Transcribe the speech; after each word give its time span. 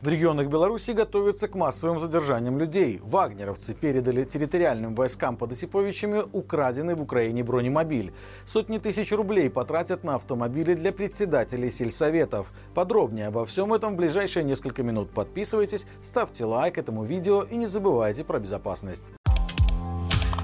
В 0.00 0.06
регионах 0.06 0.46
Беларуси 0.46 0.92
готовятся 0.92 1.48
к 1.48 1.56
массовым 1.56 1.98
задержаниям 1.98 2.56
людей. 2.56 3.00
Вагнеровцы 3.02 3.74
передали 3.74 4.22
территориальным 4.22 4.94
войскам 4.94 5.36
под 5.36 5.50
Осиповичами 5.50 6.22
украденный 6.32 6.94
в 6.94 7.02
Украине 7.02 7.42
бронемобиль. 7.42 8.14
Сотни 8.46 8.78
тысяч 8.78 9.10
рублей 9.10 9.50
потратят 9.50 10.04
на 10.04 10.14
автомобили 10.14 10.74
для 10.74 10.92
председателей 10.92 11.72
сельсоветов. 11.72 12.52
Подробнее 12.76 13.26
обо 13.26 13.44
всем 13.44 13.74
этом 13.74 13.94
в 13.94 13.96
ближайшие 13.96 14.44
несколько 14.44 14.84
минут. 14.84 15.10
Подписывайтесь, 15.10 15.84
ставьте 16.00 16.44
лайк 16.44 16.78
этому 16.78 17.02
видео 17.02 17.42
и 17.42 17.56
не 17.56 17.66
забывайте 17.66 18.22
про 18.22 18.38
безопасность. 18.38 19.12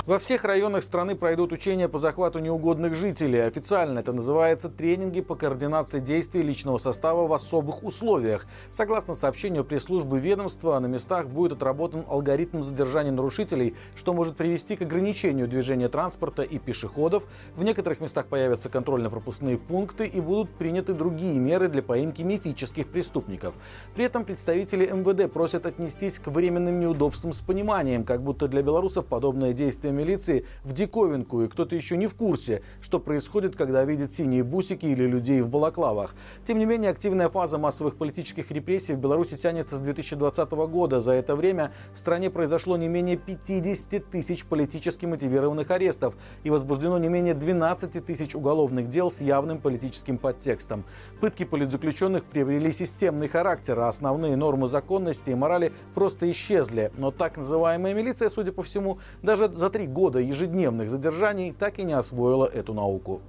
Во 0.07 0.19
всех 0.19 0.45
районах 0.45 0.85
страны 0.85 1.17
пройдут 1.17 1.53
учения 1.53 1.89
по 1.89 1.97
захвату 1.97 2.39
неугодных 2.39 2.95
жителей. 2.95 3.39
Официально 3.47 4.01
это 4.01 4.13
называется 4.13 4.69
тренинги 4.69 5.23
по 5.23 5.35
координации 5.35 5.99
действий 5.99 6.43
личного 6.43 6.77
состава 6.77 7.27
в 7.27 7.33
особых 7.33 7.83
условиях. 7.83 8.45
Согласно 8.71 9.15
сообщению 9.15 9.65
пресс-службы 9.65 10.19
ведомства, 10.19 10.79
на 10.79 10.89
местах 10.89 11.29
будет 11.29 11.53
отработан 11.53 12.05
алгоритм 12.07 12.63
задержания 12.63 13.13
нарушителей, 13.13 13.77
что 13.97 14.13
может 14.13 14.37
привести 14.37 14.77
к 14.77 14.83
ограничению 14.83 15.49
движения 15.49 15.89
транспорта 15.89 16.43
и 16.43 16.59
пешеходов. 16.59 17.27
В 17.57 17.65
некоторых 17.65 18.03
местах 18.03 18.27
появятся 18.27 18.69
контрольно-пропускные 18.69 19.57
пункты 19.57 20.05
и 20.05 20.21
будут 20.21 20.51
приняты 20.51 20.93
другие 20.93 21.39
меры 21.39 21.69
для 21.69 21.83
поимки 21.83 22.21
мифических 22.21 22.89
преступников. 22.89 23.55
При 23.95 24.05
этом 24.05 24.27
представители 24.27 24.85
МВД 24.85 25.33
просят 25.33 25.65
отнестись 25.65 26.19
к 26.19 26.27
временным 26.27 26.79
неудобствам 26.79 27.33
с 27.33 27.41
пониманием, 27.41 28.05
как 28.05 28.23
будто 28.23 28.49
для 28.49 28.61
белорусов 28.61 29.07
подобное 29.07 29.55
действие 29.55 29.94
милиции 29.95 30.47
в 30.63 30.73
диковинку, 30.73 31.43
и 31.43 31.49
кто-то 31.49 31.75
еще 31.75 31.97
не 31.97 32.07
в 32.07 32.15
курсе, 32.15 32.63
что 32.81 33.01
происходит, 33.01 33.57
когда 33.57 33.85
видит 33.85 34.13
синие 34.13 34.45
бусики 34.45 34.87
или 34.87 35.05
людей 35.05 35.41
в 35.41 35.49
балаклавах. 35.49 36.15
Тем 36.45 36.59
не 36.59 36.67
менее, 36.67 36.91
активная 36.91 37.29
фаза 37.29 37.59
массовых 37.59 37.97
политических 37.97 38.51
репрессий 38.51 38.95
в 38.95 38.99
Беларуси 38.99 39.37
тянется 39.37 39.77
с 39.77 39.81
2020 39.81 40.51
года. 40.53 41.01
За 41.01 41.13
это 41.13 41.37
время 41.37 41.73
в 41.95 41.99
стране 41.99 42.31
произошло 42.31 42.77
не 42.77 42.89
менее 42.89 43.17
50 43.17 44.11
тысяч 44.11 44.45
политически 44.45 45.07
мотивированных 45.07 45.71
арестов 45.71 46.15
и 46.43 46.51
возбуждено 46.51 46.99
не 46.99 47.09
менее 47.09 47.35
12 47.35 48.05
тысяч 48.05 48.35
уголовных 48.35 48.89
дел 48.89 49.11
с 49.11 49.21
явным 49.21 49.61
политическим 49.61 50.19
подтекстом. 50.19 50.85
Пытки 51.21 51.45
политзаключенных 51.45 52.25
приобрели 52.25 52.73
системный 52.73 53.29
характер, 53.29 53.79
а 53.81 53.89
основные 53.89 54.37
нормы 54.37 54.69
законности 54.69 55.31
и 55.31 55.35
морали 55.35 55.73
просто 55.95 56.31
исчезли. 56.31 56.91
Но 56.97 57.11
так 57.11 57.37
называемая 57.37 57.95
милиция, 57.95 58.29
судя 58.29 58.53
по 58.53 58.63
всему, 58.63 58.99
даже 59.23 59.49
за 59.53 59.71
три 59.71 59.84
года 59.87 60.19
ежедневных 60.19 60.91
задержаний 60.91 61.53
так 61.53 61.79
и 61.79 61.85
не 61.85 61.93
освоила 61.93 62.47
эту 62.47 62.75
науку. 62.75 63.21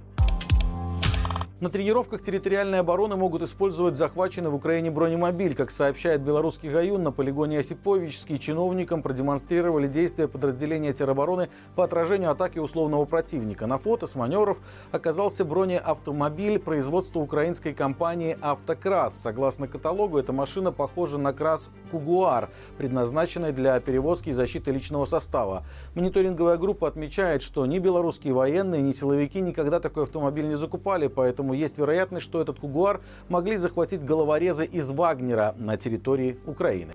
На 1.58 1.70
тренировках 1.70 2.20
территориальной 2.20 2.80
обороны 2.80 3.16
могут 3.16 3.40
использовать 3.40 3.96
захваченный 3.96 4.50
в 4.50 4.54
Украине 4.54 4.90
бронемобиль. 4.90 5.54
Как 5.54 5.70
сообщает 5.70 6.20
белорусский 6.20 6.68
Гаюн, 6.68 7.02
на 7.02 7.12
полигоне 7.12 7.60
Осиповичский 7.60 8.36
чиновникам 8.36 9.00
продемонстрировали 9.00 9.88
действия 9.88 10.28
подразделения 10.28 10.92
теробороны 10.92 11.48
по 11.74 11.84
отражению 11.84 12.30
атаки 12.30 12.58
условного 12.58 13.06
противника. 13.06 13.66
На 13.66 13.78
фото 13.78 14.06
с 14.06 14.14
маневров 14.14 14.58
оказался 14.92 15.46
бронеавтомобиль 15.46 16.58
производства 16.58 17.20
украинской 17.20 17.72
компании 17.72 18.36
«Автокрас». 18.42 19.18
Согласно 19.18 19.66
каталогу, 19.66 20.18
эта 20.18 20.34
машина 20.34 20.72
похожа 20.72 21.16
на 21.16 21.32
«Крас 21.32 21.70
Кугуар», 21.90 22.50
предназначенная 22.76 23.52
для 23.52 23.80
перевозки 23.80 24.28
и 24.28 24.32
защиты 24.32 24.72
личного 24.72 25.06
состава. 25.06 25.64
Мониторинговая 25.94 26.58
группа 26.58 26.86
отмечает, 26.86 27.40
что 27.40 27.64
ни 27.64 27.78
белорусские 27.78 28.34
военные, 28.34 28.82
ни 28.82 28.92
силовики 28.92 29.40
никогда 29.40 29.80
такой 29.80 30.02
автомобиль 30.02 30.48
не 30.48 30.56
закупали, 30.56 31.06
поэтому 31.06 31.45
поэтому 31.46 31.54
есть 31.54 31.78
вероятность, 31.78 32.24
что 32.24 32.40
этот 32.40 32.58
кугуар 32.58 33.00
могли 33.28 33.56
захватить 33.56 34.04
головорезы 34.04 34.64
из 34.64 34.90
Вагнера 34.90 35.54
на 35.58 35.76
территории 35.76 36.38
Украины. 36.46 36.92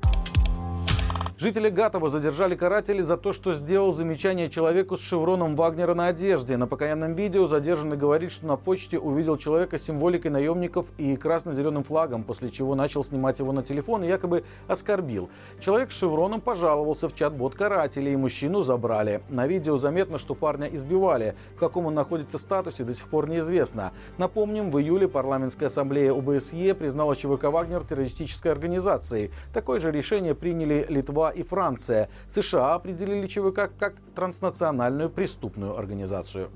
Жители 1.42 1.70
Гатова 1.70 2.12
задержали 2.12 2.56
каратели 2.56 3.02
за 3.02 3.18
то, 3.18 3.34
что 3.34 3.54
сделал 3.54 3.92
замечание 3.92 4.48
человеку 4.48 4.96
с 4.96 5.02
шевроном 5.02 5.56
Вагнера 5.56 5.96
на 5.96 6.06
одежде. 6.06 6.56
На 6.56 6.68
покаянном 6.68 7.16
видео 7.16 7.48
задержанный 7.48 7.98
говорит, 7.98 8.32
что 8.32 8.46
на 8.46 8.58
почте 8.58 9.00
увидел 9.00 9.38
человека 9.38 9.80
с 9.80 9.82
символикой 9.82 10.30
наемников 10.30 10.92
и 11.00 11.16
красно-зеленым 11.16 11.84
флагом, 11.84 12.24
после 12.24 12.52
чего 12.52 12.76
начал 12.76 13.04
снимать 13.04 13.40
его 13.40 13.54
на 13.54 13.64
телефон 13.64 14.04
и 14.04 14.08
якобы 14.08 14.44
оскорбил. 14.68 15.32
Человек 15.60 15.92
с 15.92 15.98
шевроном 15.98 16.42
пожаловался 16.42 17.10
в 17.10 17.16
чат-бот 17.16 17.56
карателей, 17.56 18.14
и 18.14 18.18
мужчину 18.18 18.62
забрали. 18.62 19.24
На 19.28 19.48
видео 19.48 19.78
заметно, 19.78 20.20
что 20.20 20.36
парня 20.36 20.68
избивали. 20.68 21.34
В 21.56 21.60
каком 21.60 21.88
он 21.88 21.96
находится 21.96 22.38
статусе, 22.38 22.84
до 22.84 22.94
сих 22.94 23.08
пор 23.08 23.28
неизвестно. 23.28 23.94
Напомним, 24.20 24.70
в 24.70 24.80
июле 24.80 25.08
парламентская 25.08 25.70
ассамблея 25.70 26.14
ОБСЕ 26.14 26.76
признала 26.76 27.16
ЧВК 27.16 27.46
«Вагнер» 27.46 27.82
террористической 27.82 28.52
организацией. 28.52 29.32
Такое 29.56 29.80
же 29.80 29.92
решение 29.92 30.36
приняли 30.36 30.86
Литва 30.88 31.31
и 31.32 31.44
Франция. 31.44 32.10
США 32.30 32.76
определили 32.76 33.28
ЧВК 33.28 33.72
как 33.78 33.96
транснациональную 34.16 35.10
преступную 35.10 35.78
организацию. 35.78 36.50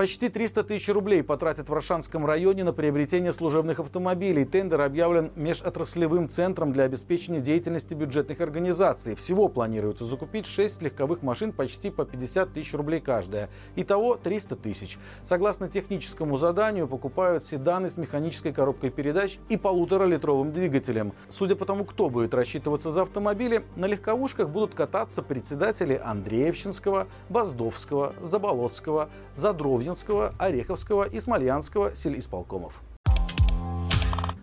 Почти 0.00 0.30
300 0.30 0.64
тысяч 0.64 0.88
рублей 0.88 1.22
потратят 1.22 1.68
в 1.68 1.74
Рошанском 1.74 2.24
районе 2.24 2.64
на 2.64 2.72
приобретение 2.72 3.34
служебных 3.34 3.80
автомобилей. 3.80 4.46
Тендер 4.46 4.80
объявлен 4.80 5.30
межотраслевым 5.36 6.30
центром 6.30 6.72
для 6.72 6.84
обеспечения 6.84 7.42
деятельности 7.42 7.92
бюджетных 7.92 8.40
организаций. 8.40 9.14
Всего 9.14 9.50
планируется 9.50 10.06
закупить 10.06 10.46
6 10.46 10.80
легковых 10.80 11.22
машин 11.22 11.52
почти 11.52 11.90
по 11.90 12.06
50 12.06 12.54
тысяч 12.54 12.72
рублей 12.72 13.00
каждая. 13.00 13.50
Итого 13.76 14.16
300 14.16 14.56
тысяч. 14.56 14.98
Согласно 15.22 15.68
техническому 15.68 16.38
заданию, 16.38 16.88
покупают 16.88 17.44
седаны 17.44 17.90
с 17.90 17.98
механической 17.98 18.54
коробкой 18.54 18.88
передач 18.88 19.38
и 19.50 19.58
полуторалитровым 19.58 20.50
двигателем. 20.50 21.12
Судя 21.28 21.56
по 21.56 21.66
тому, 21.66 21.84
кто 21.84 22.08
будет 22.08 22.32
рассчитываться 22.32 22.90
за 22.90 23.02
автомобили, 23.02 23.64
на 23.76 23.84
легковушках 23.84 24.48
будут 24.48 24.74
кататься 24.74 25.22
председатели 25.22 26.00
Андреевщинского, 26.02 27.06
Боздовского, 27.28 28.14
Заболотского, 28.22 29.10
Задровья 29.36 29.89
Ленинского, 29.90 30.34
Ореховского 30.38 31.02
и 31.02 31.18
Смольянского 31.18 31.96
сельисполкомов. 31.96 32.80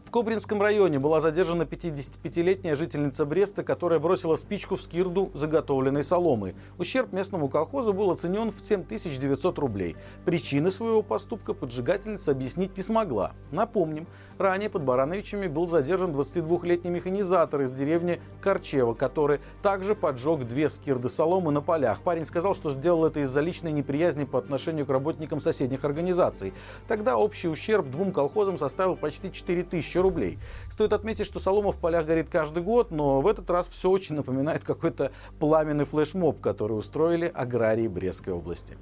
В 0.07 0.09
Кобринском 0.09 0.61
районе 0.61 0.99
была 0.99 1.19
задержана 1.19 1.63
55-летняя 1.63 2.75
жительница 2.75 3.25
Бреста, 3.25 3.61
которая 3.65 3.99
бросила 3.99 4.37
спичку 4.37 4.77
в 4.77 4.81
скирду 4.81 5.31
заготовленной 5.33 6.01
соломы. 6.01 6.55
Ущерб 6.77 7.11
местному 7.11 7.49
колхозу 7.49 7.91
был 7.91 8.09
оценен 8.11 8.51
в 8.51 8.65
7900 8.65 9.59
рублей. 9.59 9.97
Причины 10.23 10.71
своего 10.71 11.01
поступка 11.01 11.53
поджигательница 11.53 12.31
объяснить 12.31 12.77
не 12.77 12.83
смогла. 12.83 13.33
Напомним, 13.51 14.07
ранее 14.37 14.69
под 14.69 14.83
Барановичами 14.83 15.47
был 15.47 15.67
задержан 15.67 16.11
22-летний 16.11 16.89
механизатор 16.89 17.63
из 17.63 17.73
деревни 17.73 18.21
Корчева, 18.39 18.93
который 18.93 19.41
также 19.61 19.93
поджег 19.93 20.47
две 20.47 20.69
скирды 20.69 21.09
соломы 21.09 21.51
на 21.51 21.59
полях. 21.59 21.99
Парень 21.99 22.25
сказал, 22.25 22.55
что 22.55 22.71
сделал 22.71 23.05
это 23.05 23.19
из-за 23.19 23.41
личной 23.41 23.73
неприязни 23.73 24.23
по 24.23 24.39
отношению 24.39 24.85
к 24.85 24.89
работникам 24.89 25.41
соседних 25.41 25.83
организаций. 25.83 26.53
Тогда 26.87 27.17
общий 27.17 27.49
ущерб 27.49 27.89
двум 27.89 28.13
колхозам 28.13 28.57
составил 28.57 28.95
почти 28.95 29.33
4000 29.33 29.97
тысячи 29.97 30.01
рублей. 30.07 30.39
Стоит 30.71 30.93
отметить, 30.93 31.25
что 31.25 31.39
солома 31.39 31.71
в 31.71 31.77
полях 31.77 32.05
горит 32.05 32.27
каждый 32.29 32.63
год, 32.63 32.91
но 32.91 33.21
в 33.21 33.27
этот 33.27 33.49
раз 33.49 33.67
все 33.69 33.89
очень 33.89 34.15
напоминает 34.15 34.63
какой-то 34.63 35.11
пламенный 35.39 35.85
флешмоб, 35.85 36.39
который 36.39 36.73
устроили 36.73 37.31
аграрии 37.33 37.87
Брестской 37.87 38.33
области. 38.33 38.77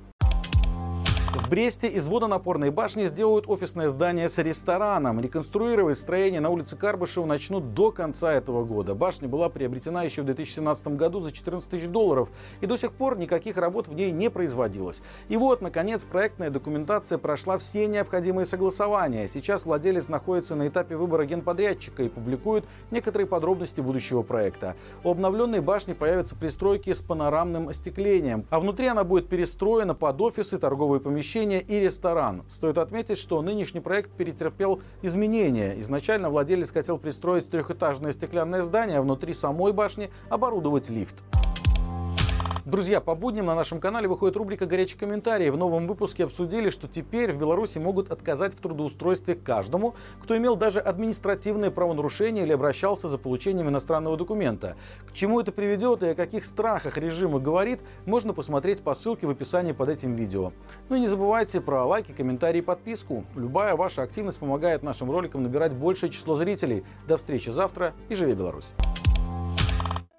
В 1.36 1.50
Бресте 1.50 1.90
из 1.90 2.08
водонапорной 2.08 2.70
башни 2.70 3.04
сделают 3.04 3.50
офисное 3.50 3.90
здание 3.90 4.30
с 4.30 4.38
рестораном. 4.38 5.20
Реконструировать 5.20 6.00
строение 6.00 6.40
на 6.40 6.50
улице 6.50 6.78
Карбышева 6.78 7.26
начнут 7.26 7.74
до 7.74 7.92
конца 7.92 8.32
этого 8.32 8.64
года. 8.64 8.96
Башня 8.96 9.28
была 9.28 9.50
приобретена 9.50 10.04
еще 10.04 10.22
в 10.22 10.26
2017 10.26 10.88
году 10.96 11.20
за 11.20 11.34
14 11.34 11.70
тысяч 11.70 11.88
долларов. 11.88 12.30
И 12.62 12.68
до 12.68 12.78
сих 12.78 12.94
пор 12.94 13.18
никаких 13.18 13.58
работ 13.58 13.90
в 13.90 13.94
ней 13.94 14.14
не 14.14 14.30
производилось. 14.30 15.02
И 15.28 15.36
вот, 15.36 15.62
наконец, 15.62 16.06
проектная 16.06 16.50
документация 16.50 17.18
прошла 17.18 17.58
все 17.58 17.86
необходимые 17.86 18.46
согласования. 18.46 19.28
Сейчас 19.28 19.66
владелец 19.66 20.08
находится 20.08 20.56
на 20.56 20.70
этапе 20.70 20.96
выбора 20.96 21.26
генподрядчика 21.26 22.04
и 22.04 22.08
публикует 22.08 22.64
некоторые 22.92 23.28
подробности 23.28 23.82
будущего 23.82 24.22
проекта. 24.22 24.78
У 25.04 25.12
обновленной 25.12 25.60
башни 25.60 25.92
появятся 25.92 26.38
пристройки 26.38 26.94
с 26.94 27.02
панорамным 27.02 27.68
остеклением. 27.68 28.46
А 28.50 28.62
внутри 28.62 28.88
она 28.88 29.04
будет 29.04 29.28
перестроена 29.28 29.96
под 29.96 30.22
офисы, 30.22 30.58
торговые 30.58 31.02
помещения 31.02 31.25
помещение 31.26 31.62
и 31.62 31.80
ресторан. 31.80 32.44
Стоит 32.50 32.78
отметить, 32.78 33.18
что 33.18 33.42
нынешний 33.42 33.80
проект 33.80 34.12
перетерпел 34.12 34.82
изменения. 35.02 35.80
Изначально 35.82 36.30
владелец 36.30 36.72
хотел 36.72 37.00
пристроить 37.00 37.50
трехэтажное 37.50 38.12
стеклянное 38.12 38.62
здание, 38.62 39.00
а 39.00 39.02
внутри 39.02 39.34
самой 39.34 39.74
башни 39.74 40.12
оборудовать 40.30 40.90
лифт. 40.92 41.16
Друзья, 42.76 43.00
по 43.00 43.16
будням 43.16 43.46
на 43.46 43.56
нашем 43.56 43.80
канале 43.80 44.10
выходит 44.10 44.36
рубрика 44.36 44.66
«Горячие 44.66 45.00
комментарии». 45.00 45.50
В 45.50 45.56
новом 45.56 45.88
выпуске 45.88 46.26
обсудили, 46.26 46.70
что 46.70 46.90
теперь 46.90 47.32
в 47.32 47.38
Беларуси 47.38 47.78
могут 47.78 48.12
отказать 48.12 48.54
в 48.54 48.60
трудоустройстве 48.60 49.36
каждому, 49.36 49.96
кто 50.22 50.36
имел 50.36 50.58
даже 50.58 50.82
административное 50.82 51.72
правонарушение 51.72 52.44
или 52.44 52.52
обращался 52.52 53.08
за 53.08 53.18
получением 53.18 53.70
иностранного 53.70 54.18
документа. 54.18 54.76
К 55.08 55.14
чему 55.14 55.40
это 55.40 55.54
приведет 55.54 56.04
и 56.04 56.08
о 56.08 56.16
каких 56.16 56.44
страхах 56.44 56.98
режима 56.98 57.40
говорит, 57.40 57.80
можно 58.06 58.34
посмотреть 58.34 58.82
по 58.82 58.94
ссылке 58.94 59.26
в 59.26 59.30
описании 59.30 59.72
под 59.72 59.88
этим 59.88 60.14
видео. 60.14 60.52
Ну 60.90 60.98
и 60.98 61.00
не 61.00 61.08
забывайте 61.08 61.62
про 61.62 61.86
лайки, 61.86 62.12
комментарии 62.12 62.58
и 62.60 62.62
подписку. 62.62 63.24
Любая 63.38 63.78
ваша 63.78 64.02
активность 64.02 64.40
помогает 64.40 64.84
нашим 64.84 65.10
роликам 65.10 65.44
набирать 65.44 65.74
большее 65.74 66.10
число 66.10 66.36
зрителей. 66.36 66.84
До 67.08 67.16
встречи 67.16 67.52
завтра 67.52 67.94
и 68.10 68.16
живи 68.16 68.34
Беларусь! 68.34 68.74